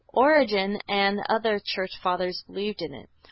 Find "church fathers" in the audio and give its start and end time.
1.59-2.41